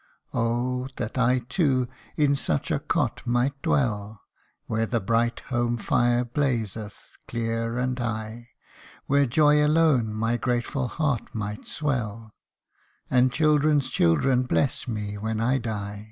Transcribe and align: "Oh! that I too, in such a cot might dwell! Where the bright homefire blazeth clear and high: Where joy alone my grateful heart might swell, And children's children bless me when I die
"Oh! 0.33 0.87
that 0.97 1.15
I 1.19 1.43
too, 1.47 1.87
in 2.15 2.33
such 2.33 2.71
a 2.71 2.79
cot 2.79 3.21
might 3.27 3.61
dwell! 3.61 4.23
Where 4.65 4.87
the 4.87 4.99
bright 4.99 5.43
homefire 5.51 6.25
blazeth 6.25 7.19
clear 7.27 7.77
and 7.77 7.99
high: 7.99 8.47
Where 9.05 9.27
joy 9.27 9.63
alone 9.63 10.11
my 10.11 10.37
grateful 10.37 10.87
heart 10.87 11.35
might 11.35 11.67
swell, 11.67 12.31
And 13.11 13.31
children's 13.31 13.91
children 13.91 14.41
bless 14.45 14.87
me 14.87 15.19
when 15.19 15.39
I 15.39 15.59
die 15.59 15.99